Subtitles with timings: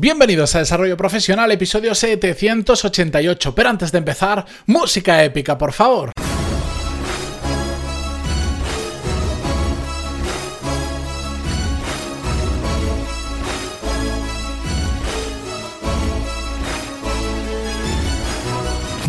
[0.00, 3.52] Bienvenidos a Desarrollo Profesional, episodio 788.
[3.52, 6.12] Pero antes de empezar, música épica, por favor.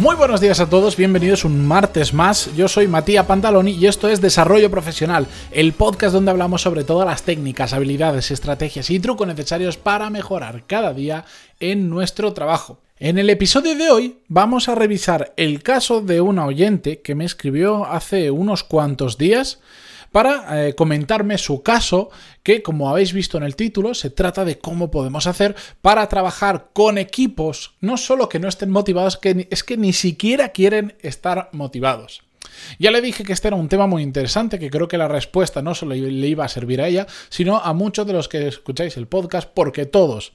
[0.09, 2.49] Muy buenos días a todos, bienvenidos un martes más.
[2.55, 7.07] Yo soy Matías Pantaloni y esto es Desarrollo Profesional, el podcast donde hablamos sobre todas
[7.07, 11.25] las técnicas, habilidades, estrategias y trucos necesarios para mejorar cada día
[11.59, 12.79] en nuestro trabajo.
[12.97, 17.25] En el episodio de hoy vamos a revisar el caso de una oyente que me
[17.25, 19.59] escribió hace unos cuantos días
[20.11, 22.09] para eh, comentarme su caso,
[22.43, 26.69] que como habéis visto en el título, se trata de cómo podemos hacer para trabajar
[26.73, 31.49] con equipos, no solo que no estén motivados, que es que ni siquiera quieren estar
[31.51, 32.23] motivados.
[32.77, 35.61] Ya le dije que este era un tema muy interesante, que creo que la respuesta
[35.61, 38.97] no solo le iba a servir a ella, sino a muchos de los que escucháis
[38.97, 40.33] el podcast, porque todos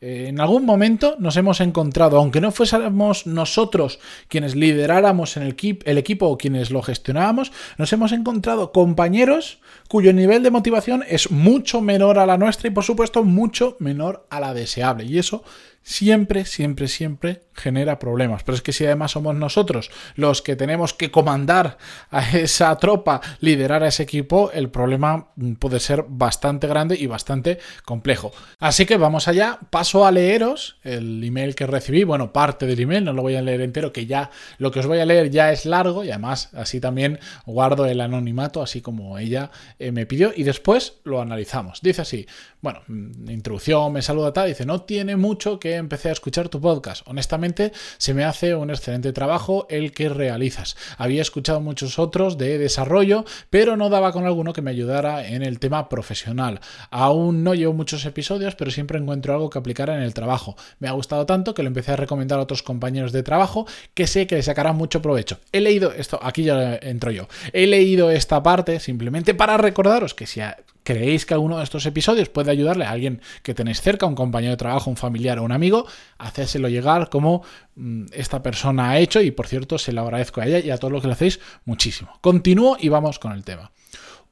[0.00, 5.56] eh, en algún momento nos hemos encontrado, aunque no fuésemos nosotros quienes lideráramos en el,
[5.84, 11.30] el, equipo o quienes lo gestionábamos, nos hemos encontrado compañeros cuyo nivel de motivación es
[11.30, 15.04] mucho menor a la nuestra y por supuesto mucho menor a la deseable.
[15.04, 15.42] Y eso
[15.82, 18.42] siempre, siempre, siempre genera problemas.
[18.42, 21.78] Pero es que si además somos nosotros los que tenemos que comandar
[22.10, 27.58] a esa tropa, liderar a ese equipo, el problema puede ser bastante grande y bastante
[27.84, 28.32] complejo.
[28.58, 33.04] Así que vamos allá, paso a leeros el email que recibí, bueno, parte del email,
[33.04, 35.52] no lo voy a leer entero, que ya lo que os voy a leer ya
[35.52, 40.32] es largo y además así también guardo el anonimato, así como ella eh, me pidió
[40.34, 41.80] y después lo analizamos.
[41.82, 42.26] Dice así,
[42.60, 46.60] bueno, mm, introducción, me saluda tal, dice, no tiene mucho que empecé a escuchar tu
[46.60, 47.02] podcast.
[47.06, 50.76] Honestamente, se me hace un excelente trabajo el que realizas.
[50.96, 55.42] Había escuchado muchos otros de desarrollo, pero no daba con alguno que me ayudara en
[55.42, 56.60] el tema profesional.
[56.90, 60.56] Aún no llevo muchos episodios, pero siempre encuentro algo que aplicar en el trabajo.
[60.78, 64.06] Me ha gustado tanto que lo empecé a recomendar a otros compañeros de trabajo que
[64.06, 65.38] sé que le sacarán mucho provecho.
[65.52, 67.28] He leído esto, aquí ya entro yo.
[67.52, 70.40] He leído esta parte simplemente para recordaros que si
[70.88, 74.52] creéis que alguno de estos episodios puede ayudarle a alguien que tenéis cerca, un compañero
[74.52, 77.42] de trabajo, un familiar o un amigo, hacérselo llegar como
[77.76, 80.78] mm, esta persona ha hecho y por cierto se lo agradezco a ella y a
[80.78, 82.18] todos los que lo hacéis muchísimo.
[82.22, 83.70] Continúo y vamos con el tema.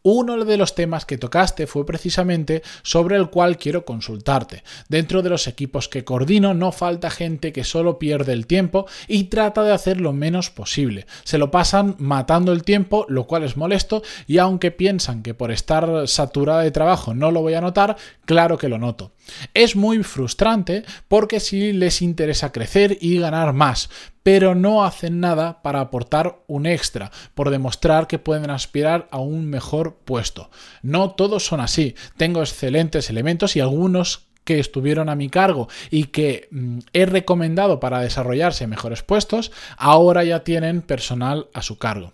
[0.08, 4.62] Uno de los temas que tocaste fue precisamente sobre el cual quiero consultarte.
[4.88, 9.24] Dentro de los equipos que coordino no falta gente que solo pierde el tiempo y
[9.24, 11.06] trata de hacer lo menos posible.
[11.24, 15.50] Se lo pasan matando el tiempo, lo cual es molesto y aunque piensan que por
[15.50, 17.96] estar saturada de trabajo no lo voy a notar,
[18.26, 19.10] claro que lo noto.
[19.54, 23.90] Es muy frustrante porque sí les interesa crecer y ganar más,
[24.26, 29.46] pero no hacen nada para aportar un extra, por demostrar que pueden aspirar a un
[29.46, 30.50] mejor puesto.
[30.82, 31.94] No todos son así.
[32.16, 37.78] Tengo excelentes elementos y algunos que estuvieron a mi cargo y que mm, he recomendado
[37.78, 42.12] para desarrollarse en mejores puestos, ahora ya tienen personal a su cargo.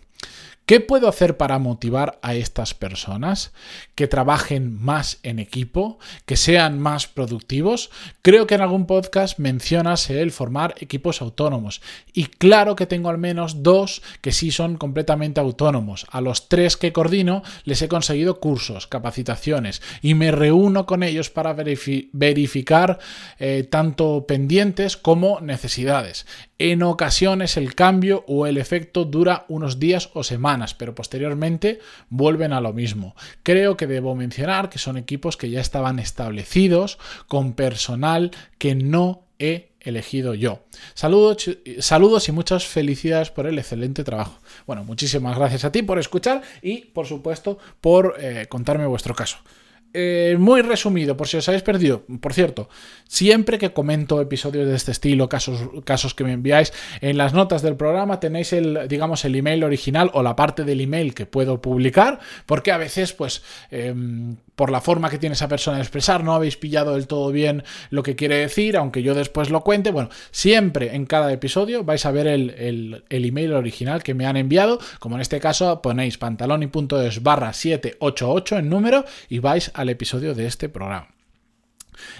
[0.65, 3.53] ¿Qué puedo hacer para motivar a estas personas?
[3.97, 7.91] Que trabajen más en equipo, que sean más productivos.
[8.23, 11.83] Creo que en algún podcast mencionas el formar equipos autónomos.
[12.13, 16.07] Y claro que tengo al menos dos que sí son completamente autónomos.
[16.11, 21.29] A los tres que coordino les he conseguido cursos, capacitaciones y me reúno con ellos
[21.29, 23.01] para verificar
[23.41, 26.25] eh, tanto pendientes como necesidades.
[26.59, 32.53] En ocasiones el cambio o el efecto dura unos días o semanas, pero posteriormente vuelven
[32.53, 33.15] a lo mismo.
[33.43, 36.99] Creo que debo mencionar que son equipos que ya estaban establecidos
[37.29, 40.65] con personal que no he elegido yo.
[40.95, 44.39] Saludos, saludos y muchas felicidades por el excelente trabajo.
[44.67, 49.39] Bueno, muchísimas gracias a ti por escuchar y por supuesto por eh, contarme vuestro caso.
[49.95, 52.05] Eh, muy resumido, por si os habéis perdido.
[52.21, 52.69] Por cierto,
[53.07, 56.73] siempre que comento episodios de este estilo, casos, casos que me enviáis,
[57.03, 60.81] en las notas del programa tenéis el, digamos, el email original o la parte del
[60.81, 65.49] email que puedo publicar, porque a veces, pues, em, por la forma que tiene esa
[65.49, 69.15] persona de expresar, no habéis pillado del todo bien lo que quiere decir, aunque yo
[69.15, 69.91] después lo cuente.
[69.91, 74.79] Bueno, siempre en cada episodio vais a ver el, email original que me han enviado,
[75.01, 80.47] como en este caso ponéis pantaloni.es barra 788 en número y vais al episodio de
[80.47, 81.09] este programa.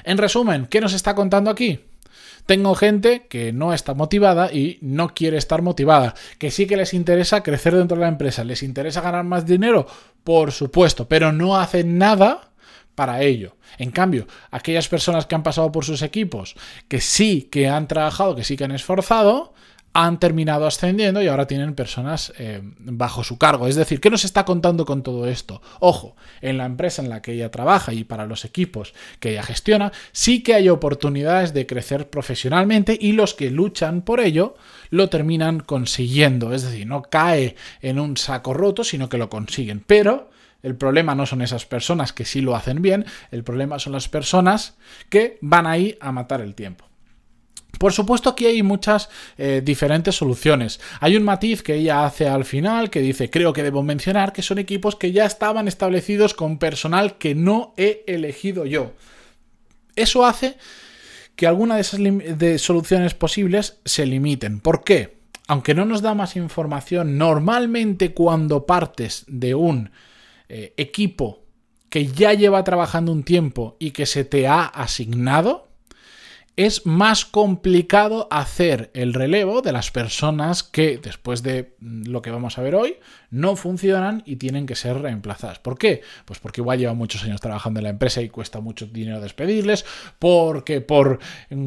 [0.05, 1.81] En resumen, ¿qué nos está contando aquí?
[2.47, 6.93] Tengo gente que no está motivada y no quiere estar motivada, que sí que les
[6.93, 9.87] interesa crecer dentro de la empresa, les interesa ganar más dinero,
[10.25, 12.53] por supuesto, pero no hacen nada
[12.95, 13.57] para ello.
[13.79, 16.57] En cambio, aquellas personas que han pasado por sus equipos,
[16.89, 19.55] que sí que han trabajado, que sí que han esforzado,
[19.95, 23.67] han terminado ascendiendo y ahora tienen personas eh, bajo su cargo.
[23.67, 25.61] Es decir, ¿qué nos está contando con todo esto?
[25.81, 29.43] Ojo, en la empresa en la que ella trabaja y para los equipos que ella
[29.43, 34.55] gestiona, sí que hay oportunidades de crecer profesionalmente y los que luchan por ello
[34.91, 36.55] lo terminan consiguiendo.
[36.55, 39.81] Es decir, no cae en un saco roto, sino que lo consiguen.
[39.87, 40.31] Pero
[40.63, 44.09] el problema no son esas personas que sí lo hacen bien, el problema son las
[44.09, 44.77] personas
[45.09, 46.92] que van ahí a matar el tiempo.
[47.79, 50.81] Por supuesto, aquí hay muchas eh, diferentes soluciones.
[51.01, 54.43] Hay un matiz que ella hace al final que dice, creo que debo mencionar que
[54.43, 58.93] son equipos que ya estaban establecidos con personal que no he elegido yo.
[59.97, 60.57] Eso hace
[61.37, 62.01] que alguna de esas
[62.61, 64.61] soluciones posibles se limiten.
[64.61, 65.19] ¿Por qué?
[65.49, 69.91] Aunque no nos da más información, normalmente cuando partes de un
[70.49, 71.43] eh, equipo
[71.89, 75.72] que ya lleva trabajando un tiempo y que se te ha asignado,
[76.57, 82.59] es más complicado hacer el relevo de las personas que, después de lo que vamos
[82.59, 82.97] a ver hoy,
[83.31, 85.59] no funcionan y tienen que ser reemplazadas.
[85.59, 86.03] ¿Por qué?
[86.27, 89.87] Pues porque igual llevan muchos años trabajando en la empresa y cuesta mucho dinero despedirles,
[90.19, 91.19] porque por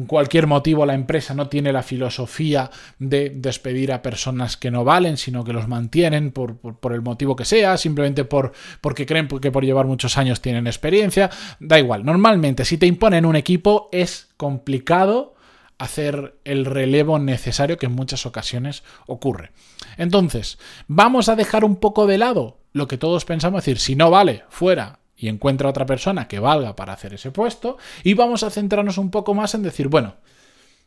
[0.06, 5.16] cualquier motivo la empresa no tiene la filosofía de despedir a personas que no valen,
[5.16, 6.60] sino que los mantienen por,
[6.92, 11.30] el motivo que sea, simplemente por, porque creen que por llevar muchos años tienen experiencia.
[11.58, 15.34] Da igual, normalmente si te imponen un equipo es complicado
[15.78, 19.52] hacer el relevo necesario que en muchas ocasiones ocurre.
[19.96, 24.10] Entonces, vamos a dejar un poco de lado lo que todos pensamos, decir, si no
[24.10, 28.50] vale, fuera y encuentra otra persona que valga para hacer ese puesto, y vamos a
[28.50, 30.16] centrarnos un poco más en decir, bueno,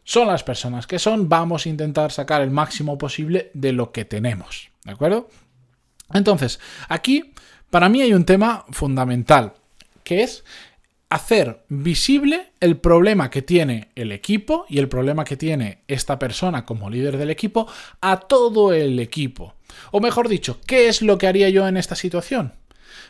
[0.03, 4.05] son las personas que son, vamos a intentar sacar el máximo posible de lo que
[4.05, 5.29] tenemos, ¿de acuerdo?
[6.13, 7.33] Entonces, aquí
[7.69, 9.53] para mí hay un tema fundamental,
[10.03, 10.43] que es
[11.09, 16.65] hacer visible el problema que tiene el equipo y el problema que tiene esta persona
[16.65, 17.67] como líder del equipo
[17.99, 19.55] a todo el equipo.
[19.91, 22.53] O mejor dicho, ¿qué es lo que haría yo en esta situación?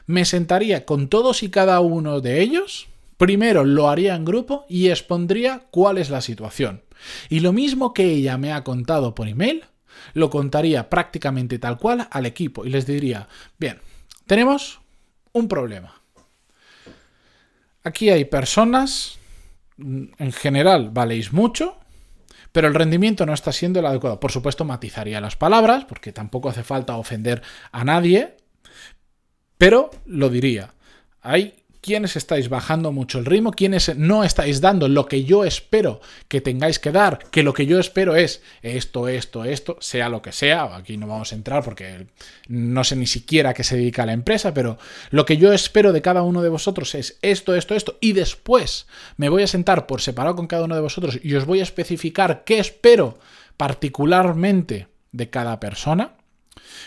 [0.07, 2.87] Me sentaría con todos y cada uno de ellos,
[3.17, 6.83] primero lo haría en grupo y expondría cuál es la situación.
[7.29, 9.65] Y lo mismo que ella me ha contado por email,
[10.13, 13.79] lo contaría prácticamente tal cual al equipo y les diría, bien,
[14.25, 14.79] tenemos
[15.33, 15.98] un problema
[17.83, 19.17] Aquí hay personas,
[19.77, 21.77] en general valéis mucho,
[22.51, 24.19] pero el rendimiento no está siendo el adecuado.
[24.19, 27.41] Por supuesto, matizaría las palabras, porque tampoco hace falta ofender
[27.71, 28.35] a nadie,
[29.57, 30.73] pero lo diría.
[31.21, 36.01] Hay quiénes estáis bajando mucho el ritmo, quiénes no estáis dando lo que yo espero
[36.27, 40.21] que tengáis que dar, que lo que yo espero es esto, esto, esto, sea lo
[40.21, 42.07] que sea, aquí no vamos a entrar porque
[42.47, 44.77] no sé ni siquiera a qué se dedica la empresa, pero
[45.09, 48.87] lo que yo espero de cada uno de vosotros es esto, esto, esto, y después
[49.17, 51.63] me voy a sentar por separado con cada uno de vosotros y os voy a
[51.63, 53.17] especificar qué espero
[53.57, 56.18] particularmente de cada persona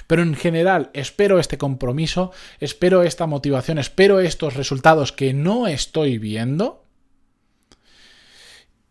[0.06, 6.18] pero en general espero este compromiso, espero esta motivación, espero estos resultados que no estoy
[6.18, 6.84] viendo.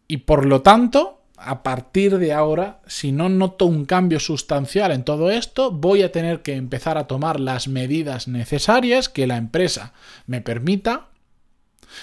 [0.07, 5.03] Y por lo tanto, a partir de ahora, si no noto un cambio sustancial en
[5.03, 9.93] todo esto, voy a tener que empezar a tomar las medidas necesarias que la empresa
[10.27, 11.07] me permita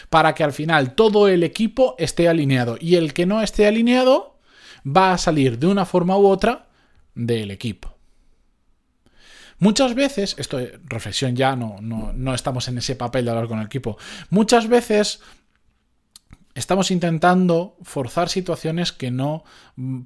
[0.09, 2.77] para que al final todo el equipo esté alineado.
[2.81, 4.39] Y el que no esté alineado
[4.85, 6.69] va a salir de una forma u otra
[7.15, 7.98] del equipo.
[9.61, 13.59] Muchas veces, esto es reflexión ya, no, no, estamos en ese papel de hablar con
[13.59, 13.99] el equipo,
[14.31, 15.21] muchas veces
[16.55, 19.45] estamos intentando forzar situaciones que no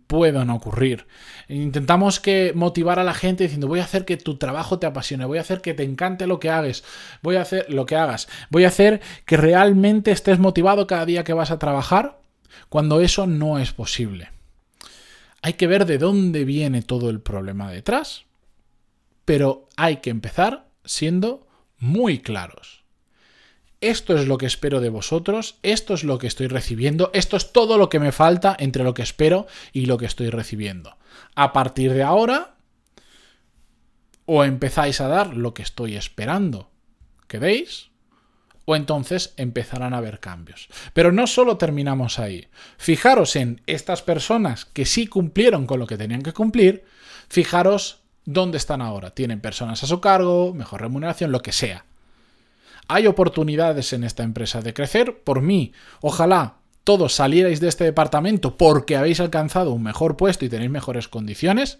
[0.07, 1.07] puedan ocurrir.
[1.49, 5.27] Intentamos que motivar a la gente diciendo voy a hacer que tu trabajo te apasione,
[5.27, 6.83] voy a hacer que te encante lo que hagas,
[7.23, 11.25] voy a hacer lo que hagas, voy a hacer que realmente estés motivado cada día
[11.25, 12.21] que vas a trabajar,
[12.71, 14.31] cuando eso no es posible.
[15.43, 18.25] Hay que ver de dónde viene todo el problema detrás
[19.25, 21.47] pero hay que empezar siendo
[21.79, 22.83] muy claros.
[23.81, 27.52] Esto es lo que espero de vosotros, esto es lo que estoy recibiendo, esto es
[27.52, 30.97] todo lo que me falta entre lo que espero y lo que estoy recibiendo.
[31.35, 32.55] A partir de ahora,
[34.25, 36.71] o empezáis a dar lo que estoy esperando
[37.26, 37.91] que deis,
[38.64, 40.69] o entonces empezarán a haber cambios.
[40.93, 42.47] Pero no solo terminamos ahí.
[42.76, 46.85] Fijaros en estas personas que sí cumplieron con lo que tenían que cumplir,
[47.29, 49.11] fijaros ¿Dónde están ahora?
[49.11, 51.85] Tienen personas a su cargo, mejor remuneración, lo que sea.
[52.88, 55.23] Hay oportunidades en esta empresa de crecer.
[55.23, 60.49] Por mí, ojalá todos salierais de este departamento porque habéis alcanzado un mejor puesto y
[60.49, 61.79] tenéis mejores condiciones,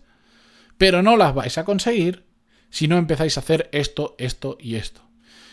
[0.79, 2.25] pero no las vais a conseguir
[2.71, 5.03] si no empezáis a hacer esto, esto y esto.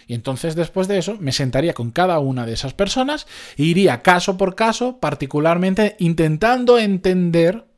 [0.07, 3.27] Y entonces después de eso me sentaría con cada una de esas personas
[3.57, 7.68] e iría caso por caso, particularmente intentando entender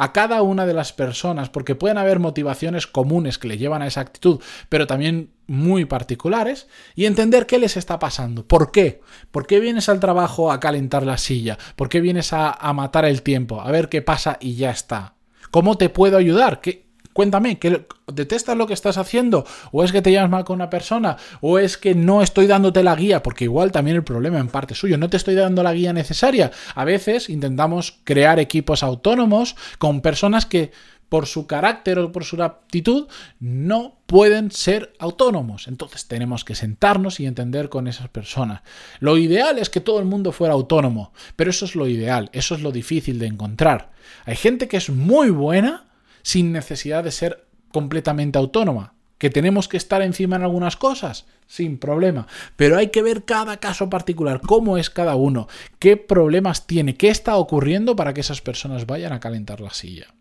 [0.00, 3.86] a cada una de las personas, porque pueden haber motivaciones comunes que le llevan a
[3.86, 4.40] esa actitud,
[4.70, 8.48] pero también muy particulares, y entender qué les está pasando.
[8.48, 9.02] ¿Por qué?
[9.30, 11.58] ¿Por qué vienes al trabajo a calentar la silla?
[11.76, 13.60] ¿Por qué vienes a, matar el tiempo?
[13.60, 15.16] A ver qué pasa y ya está.
[15.50, 16.62] ¿Cómo te puedo ayudar?
[16.62, 16.86] ¿Qué,
[17.20, 19.44] Cuéntame, ¿que ¿detestas lo que estás haciendo?
[19.72, 21.18] ¿O es que te llevas mal con una persona?
[21.42, 23.22] ¿O es que no estoy dándote la guía?
[23.22, 26.50] Porque igual también el problema en parte suyo, no te estoy dando la guía necesaria.
[26.74, 30.72] A veces intentamos crear equipos autónomos con personas que
[31.10, 33.06] por su carácter o por su aptitud
[33.38, 35.68] no pueden ser autónomos.
[35.68, 38.62] Entonces tenemos que sentarnos y entender con esas personas.
[38.98, 42.54] Lo ideal es que todo el mundo fuera autónomo, pero eso es lo ideal, eso
[42.54, 43.90] es lo difícil de encontrar.
[44.24, 45.89] Hay gente que es muy buena
[46.22, 48.94] sin necesidad de ser completamente autónoma.
[49.18, 51.26] ¿Que tenemos que estar encima en algunas cosas?
[51.46, 52.26] Sin problema.
[52.56, 55.46] Pero hay que ver cada caso particular, cómo es cada uno,
[55.78, 60.14] qué problemas tiene, qué está ocurriendo para que esas personas vayan a calentar la silla.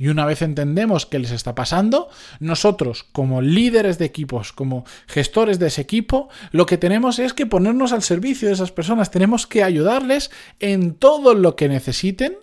[0.00, 2.08] Y una vez entendemos qué les está pasando,
[2.40, 7.44] nosotros como líderes de equipos, como gestores de ese equipo, lo que tenemos es que
[7.46, 12.38] ponernos al servicio de esas personas, tenemos que ayudarles en todo lo que necesiten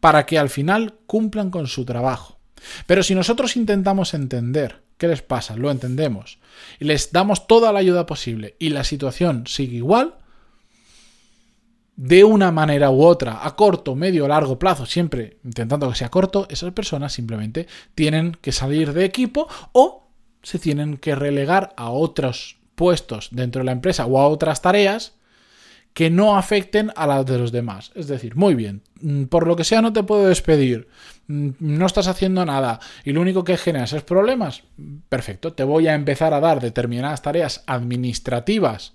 [0.00, 2.38] para que al final cumplan con su trabajo.
[2.86, 6.38] Pero si nosotros intentamos entender qué les pasa, lo entendemos,
[6.80, 10.16] y les damos toda la ayuda posible y la situación sigue igual,
[11.98, 16.10] de una manera u otra, a corto, medio o largo plazo, siempre intentando que sea
[16.10, 20.08] corto, esas personas simplemente tienen que salir de equipo o
[20.42, 25.17] se tienen que relegar a otros puestos dentro de la empresa o a otras tareas
[25.98, 27.90] que no afecten a las de los demás.
[27.96, 30.86] Es decir, muy bien, mm, por lo que sea no te puedo despedir,
[31.26, 34.62] mm, no estás haciendo nada y lo único que generas es problemas,
[35.08, 38.94] perfecto, te voy a empezar a dar determinadas tareas administrativas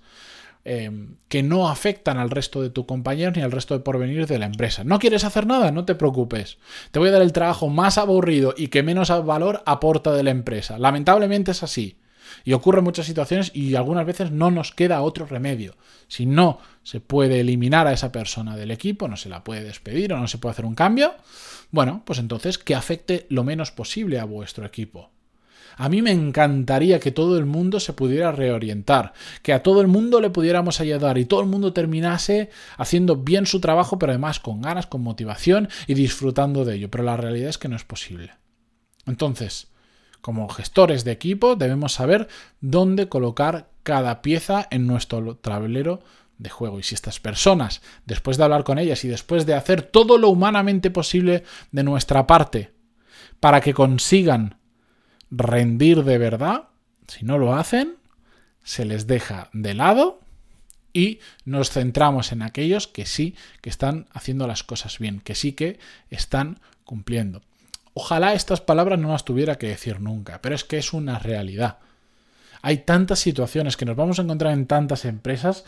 [0.64, 4.38] em, que no afectan al resto de tu compañero ni al resto de porvenir de
[4.38, 4.82] la empresa.
[4.82, 5.72] ¿No quieres hacer nada?
[5.72, 6.56] No te preocupes.
[6.90, 10.30] Te voy a dar el trabajo más aburrido y que menos valor aporta de la
[10.30, 10.78] empresa.
[10.78, 11.98] Lamentablemente es así.
[12.44, 15.76] Y ocurre en muchas situaciones y algunas veces no nos queda otro remedio.
[16.08, 20.12] Si no se puede eliminar a esa persona del equipo, no se la puede despedir
[20.12, 21.14] o no se puede hacer un cambio,
[21.70, 25.10] bueno, pues entonces que afecte lo menos posible a vuestro equipo.
[25.76, 29.12] A mí me encantaría que todo el mundo se pudiera reorientar,
[29.42, 33.46] que a todo el mundo le pudiéramos ayudar y todo el mundo terminase haciendo bien
[33.46, 36.90] su trabajo, pero además con ganas, con motivación y disfrutando de ello.
[36.90, 38.32] Pero la realidad es que no es posible.
[39.06, 39.68] Entonces,
[40.24, 42.28] como gestores de equipo debemos saber
[42.62, 46.02] dónde colocar cada pieza en nuestro tablero
[46.38, 46.78] de juego.
[46.78, 50.30] Y si estas personas, después de hablar con ellas y después de hacer todo lo
[50.30, 52.72] humanamente posible de nuestra parte
[53.38, 54.56] para que consigan
[55.30, 56.68] rendir de verdad,
[57.06, 57.96] si no lo hacen,
[58.62, 60.20] se les deja de lado
[60.94, 65.52] y nos centramos en aquellos que sí que están haciendo las cosas bien, que sí
[65.52, 65.78] que
[66.08, 67.42] están cumpliendo.
[67.94, 71.78] Ojalá estas palabras no las tuviera que decir nunca, pero es que es una realidad.
[72.60, 75.64] Hay tantas situaciones que nos vamos a encontrar en tantas empresas.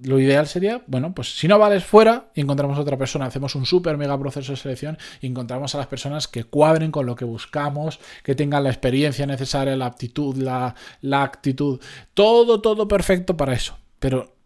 [0.00, 3.56] Lo ideal sería, bueno, pues si no vales fuera y encontramos a otra persona, hacemos
[3.56, 7.16] un súper mega proceso de selección y encontramos a las personas que cuadren con lo
[7.16, 11.80] que buscamos, que tengan la experiencia necesaria, la aptitud, la, la actitud,
[12.14, 13.76] todo, todo perfecto para eso.
[13.98, 14.37] Pero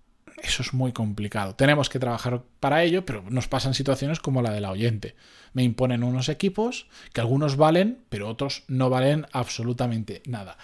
[0.43, 1.55] eso es muy complicado.
[1.55, 5.15] Tenemos que trabajar para ello, pero nos pasan situaciones como la del oyente.
[5.53, 10.59] Me imponen unos equipos que algunos valen, pero otros no valen absolutamente nada.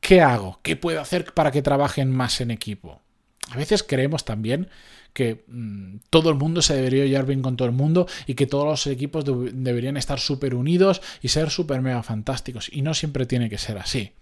[0.00, 0.60] ¿Qué hago?
[0.62, 3.00] ¿Qué puedo hacer para que trabajen más en equipo?
[3.50, 4.68] A veces creemos también
[5.12, 8.46] que mm, todo el mundo se debería llevar bien con todo el mundo y que
[8.46, 12.68] todos los equipos deberían estar súper unidos y ser súper mega fantásticos.
[12.72, 14.12] Y no siempre tiene que ser así.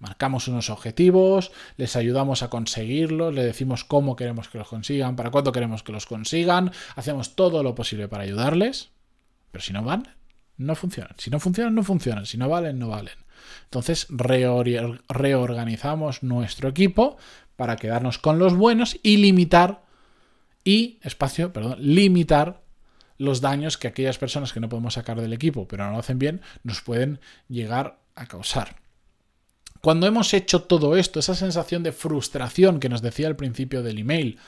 [0.00, 5.30] Marcamos unos objetivos, les ayudamos a conseguirlos, le decimos cómo queremos que los consigan, para
[5.30, 8.90] cuándo queremos que los consigan, hacemos todo lo posible para ayudarles,
[9.52, 10.08] pero si no van,
[10.56, 11.14] no funcionan.
[11.18, 12.26] Si no funcionan, no funcionan.
[12.26, 13.14] Si no valen, no valen.
[13.64, 14.06] Entonces
[15.08, 17.16] reorganizamos nuestro equipo
[17.56, 19.82] para quedarnos con los buenos y limitar
[20.64, 22.62] y espacio, perdón, limitar
[23.16, 26.18] los daños que aquellas personas que no podemos sacar del equipo, pero no lo hacen
[26.18, 28.76] bien, nos pueden llegar a causar.
[29.80, 33.98] Cuando hemos hecho todo esto, esa sensación de frustración que nos decía al principio del
[33.98, 34.38] email,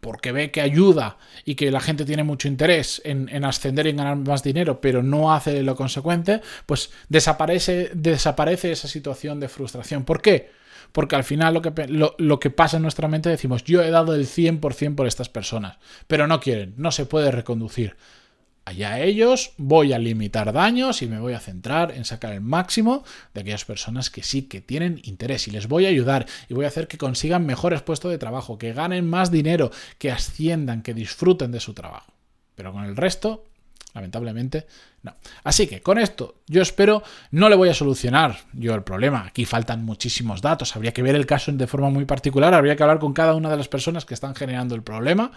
[0.00, 4.16] porque ve que ayuda y que la gente tiene mucho interés en, ascender y ganar
[4.16, 10.04] más dinero, pero no hace lo consecuente, pues desaparece, desaparece esa situación de frustración.
[10.04, 10.50] ¿Por qué?
[10.92, 11.72] Porque al final lo que,
[12.16, 15.76] lo que pasa en nuestra mente decimos, yo he dado el 100% por estas personas,
[16.06, 17.96] pero no quieren, no se puede reconducir
[18.66, 23.04] allá ellos, voy a limitar daños y me voy a centrar en sacar el máximo
[23.32, 26.66] de aquellas personas que sí que tienen interés y les voy a ayudar y voy
[26.66, 30.92] a hacer que consigan mejores puestos de trabajo, que ganen más dinero, que asciendan, que
[30.92, 32.12] disfruten de su trabajo.
[32.56, 33.44] Pero con el resto
[33.96, 34.66] Lamentablemente,
[35.04, 35.14] no.
[35.42, 39.24] Así que con esto yo espero, no le voy a solucionar yo el problema.
[39.26, 42.82] Aquí faltan muchísimos datos, habría que ver el caso de forma muy particular, habría que
[42.82, 45.32] hablar con cada una de las personas que están generando el problema,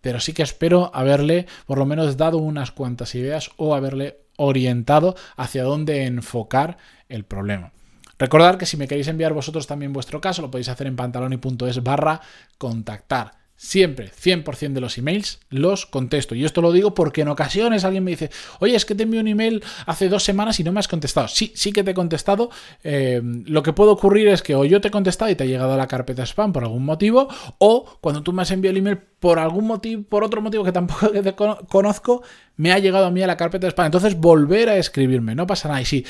[0.00, 5.14] pero sí que espero haberle por lo menos dado unas cuantas ideas o haberle orientado
[5.36, 6.78] hacia dónde enfocar
[7.08, 7.72] el problema.
[8.18, 11.82] Recordad que si me queréis enviar vosotros también vuestro caso, lo podéis hacer en pantaloni.es
[11.82, 12.20] barra
[12.58, 16.34] contactar siempre, 100% de los emails los contesto.
[16.34, 19.20] Y esto lo digo porque en ocasiones alguien me dice, oye, es que te envío
[19.20, 21.28] un email hace dos semanas y no me has contestado.
[21.28, 22.48] Sí, sí que te he contestado.
[22.82, 25.46] Eh, lo que puede ocurrir es que o yo te he contestado y te ha
[25.46, 28.78] llegado a la carpeta spam por algún motivo, o cuando tú me has enviado el
[28.78, 31.10] email por algún motivo, por otro motivo que tampoco
[31.68, 32.22] conozco,
[32.60, 33.86] me ha llegado a mí a la carpeta de spam.
[33.86, 35.80] Entonces, volver a escribirme, no pasa nada.
[35.80, 36.04] Y si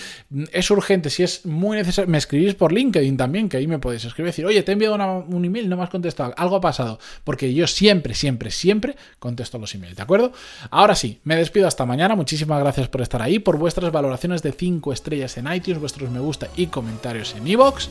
[0.51, 4.05] es urgente, si es muy necesario, me escribís por LinkedIn también, que ahí me podéis
[4.05, 6.99] escribir decir, oye, te he enviado un email, no me has contestado, algo ha pasado.
[7.23, 10.33] Porque yo siempre, siempre, siempre contesto los emails, ¿de acuerdo?
[10.71, 12.17] Ahora sí, me despido hasta mañana.
[12.17, 16.19] Muchísimas gracias por estar ahí, por vuestras valoraciones de 5 estrellas en iTunes, vuestros me
[16.19, 17.87] gusta y comentarios en iVoox.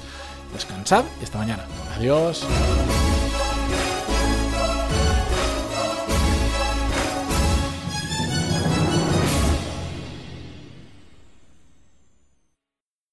[0.53, 1.63] Descansad y hasta mañana.
[1.95, 2.45] Adiós.